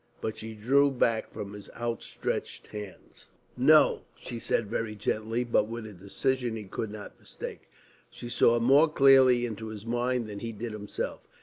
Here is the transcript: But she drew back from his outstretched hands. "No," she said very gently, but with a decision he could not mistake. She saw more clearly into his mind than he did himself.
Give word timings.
But 0.19 0.35
she 0.37 0.55
drew 0.55 0.89
back 0.89 1.29
from 1.31 1.53
his 1.53 1.69
outstretched 1.75 2.65
hands. 2.65 3.25
"No," 3.55 4.01
she 4.15 4.39
said 4.39 4.65
very 4.67 4.95
gently, 4.95 5.43
but 5.43 5.67
with 5.67 5.85
a 5.85 5.93
decision 5.93 6.55
he 6.55 6.63
could 6.63 6.89
not 6.89 7.19
mistake. 7.19 7.69
She 8.09 8.27
saw 8.27 8.59
more 8.59 8.91
clearly 8.91 9.45
into 9.45 9.67
his 9.67 9.85
mind 9.85 10.25
than 10.25 10.39
he 10.39 10.53
did 10.53 10.71
himself. 10.73 11.21